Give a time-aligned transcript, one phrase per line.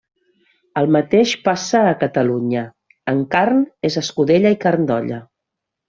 [0.79, 2.65] El mateix passa a Catalunya:
[3.15, 3.63] amb carn,
[3.93, 5.23] és escudella i carn d'olla.